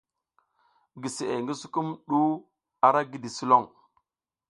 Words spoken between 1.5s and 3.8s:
sukumɗu ara gidi sulon.